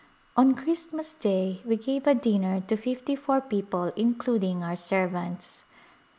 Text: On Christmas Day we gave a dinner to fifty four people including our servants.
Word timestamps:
On 0.35 0.55
Christmas 0.55 1.13
Day 1.13 1.61
we 1.63 1.77
gave 1.77 2.07
a 2.07 2.15
dinner 2.15 2.59
to 2.61 2.75
fifty 2.75 3.15
four 3.15 3.39
people 3.39 3.93
including 3.95 4.63
our 4.63 4.75
servants. 4.75 5.63